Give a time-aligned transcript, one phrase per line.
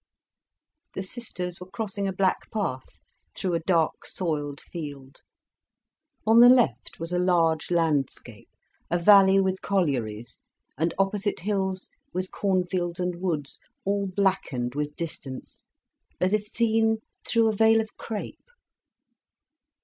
[0.95, 3.01] The sisters were crossing a black path
[3.35, 5.21] through a dark, soiled field.
[6.25, 8.49] On the left was a large landscape,
[8.89, 10.39] a valley with collieries,
[10.75, 15.67] and opposite hills with cornfields and woods, all blackened with distance,
[16.19, 18.47] as if seen through a veil of crape.